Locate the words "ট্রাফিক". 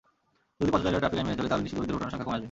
1.01-1.17